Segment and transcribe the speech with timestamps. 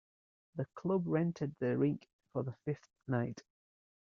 [0.55, 3.43] The club rented the rink for the fifth night.